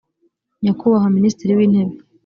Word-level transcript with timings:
nyakubahwa 0.63 1.09
minisitiri 1.17 1.51
w 1.57 1.61
intebe 1.65 1.95